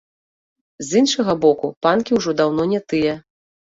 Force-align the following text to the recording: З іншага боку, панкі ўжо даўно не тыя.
З 0.87 1.03
іншага 1.03 1.37
боку, 1.45 1.71
панкі 1.89 2.11
ўжо 2.21 2.37
даўно 2.43 2.71
не 2.77 2.85
тыя. 2.93 3.13